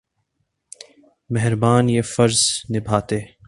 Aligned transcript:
مہربان 1.29 1.89
یہ 1.89 2.01
فرض 2.01 2.39
نبھاتے۔ 2.75 3.19